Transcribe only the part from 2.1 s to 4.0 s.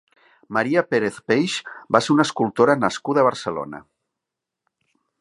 una escultora nascuda a Barcelona.